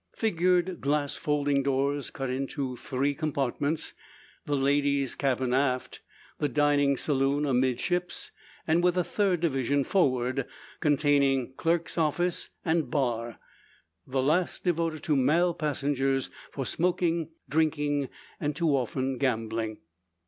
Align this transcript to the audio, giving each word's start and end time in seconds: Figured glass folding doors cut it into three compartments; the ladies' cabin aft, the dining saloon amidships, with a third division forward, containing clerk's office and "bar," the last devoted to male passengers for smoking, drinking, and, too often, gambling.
Figured 0.15 0.81
glass 0.81 1.15
folding 1.15 1.61
doors 1.61 2.09
cut 2.09 2.31
it 2.31 2.35
into 2.35 2.75
three 2.75 3.13
compartments; 3.13 3.93
the 4.47 4.55
ladies' 4.57 5.13
cabin 5.13 5.53
aft, 5.53 6.01
the 6.39 6.49
dining 6.49 6.97
saloon 6.97 7.45
amidships, 7.45 8.31
with 8.67 8.97
a 8.97 9.03
third 9.03 9.41
division 9.41 9.83
forward, 9.83 10.47
containing 10.79 11.53
clerk's 11.53 11.99
office 11.99 12.49
and 12.65 12.89
"bar," 12.89 13.37
the 14.07 14.23
last 14.23 14.63
devoted 14.63 15.03
to 15.03 15.15
male 15.15 15.53
passengers 15.53 16.31
for 16.51 16.65
smoking, 16.65 17.29
drinking, 17.47 18.09
and, 18.39 18.55
too 18.55 18.69
often, 18.75 19.19
gambling. 19.19 19.77